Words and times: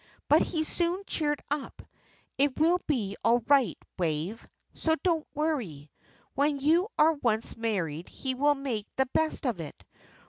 But 0.27 0.41
he 0.41 0.63
soon 0.63 1.03
cheered 1.05 1.43
up. 1.51 1.83
It 2.39 2.59
will 2.59 2.79
be 2.87 3.17
all 3.23 3.41
right, 3.45 3.77
Wave, 3.99 4.47
so 4.73 4.95
don't 5.03 5.27
worry. 5.35 5.91
When 6.33 6.57
you 6.57 6.87
are 6.97 7.13
once 7.13 7.55
married 7.55 8.09
he 8.09 8.33
will 8.33 8.55
make 8.55 8.87
the 8.95 9.05
best 9.13 9.45
of 9.45 9.59
it. 9.59 9.83